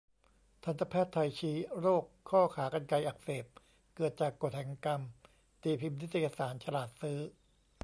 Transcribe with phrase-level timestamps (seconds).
[0.63, 3.45] ทันตแพทย์ไทยชี้ "โรคข้อขากรรไกรอักเสบ
[3.95, 5.01] เกิดจากกฎแห่งกรรม"
[5.61, 7.19] ตีพิมพ์นิตยสาร 'ฉลาดซื้อ'